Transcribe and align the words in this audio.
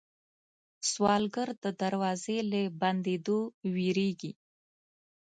سوالګر 0.91 1.49
د 1.63 1.65
دروازې 1.81 2.37
له 2.51 2.61
بندېدو 2.81 3.39
وېرېږي 3.73 4.31